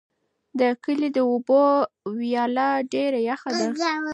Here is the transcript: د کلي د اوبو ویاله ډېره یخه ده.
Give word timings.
د 0.59 0.61
کلي 0.83 1.09
د 1.17 1.19
اوبو 1.31 1.61
ویاله 2.19 2.69
ډېره 2.93 3.19
یخه 3.29 3.49
ده. 3.59 3.65